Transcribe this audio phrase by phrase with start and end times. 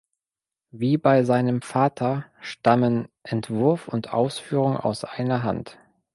[0.71, 5.77] Wie bei seinem Vater stammen Entwurf und Ausführung aus einer Hand.